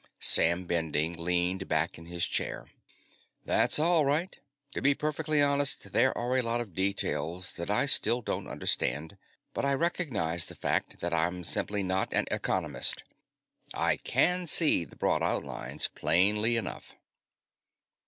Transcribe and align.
Sam 0.19 0.65
Bending 0.65 1.13
leaned 1.13 1.67
back 1.67 1.99
in 1.99 2.05
his 2.07 2.25
chair. 2.25 2.65
"That's 3.45 3.77
all 3.77 4.03
right. 4.03 4.35
To 4.73 4.81
be 4.81 4.95
perfectly 4.95 5.43
honest, 5.43 5.93
there 5.93 6.17
are 6.17 6.35
a 6.35 6.41
lot 6.41 6.59
of 6.59 6.73
details 6.73 7.53
that 7.53 7.69
I 7.69 7.85
still 7.85 8.23
don't 8.23 8.47
understand. 8.47 9.15
But 9.53 9.63
I 9.63 9.75
recognize 9.75 10.47
the 10.47 10.55
fact 10.55 11.01
that 11.01 11.13
I'm 11.13 11.43
simply 11.43 11.83
not 11.83 12.11
an 12.13 12.25
economist; 12.31 13.03
I 13.75 13.97
can 13.97 14.47
see 14.47 14.85
the 14.85 14.95
broad 14.95 15.21
outlines 15.21 15.87
plainly 15.87 16.57
enough." 16.57 16.95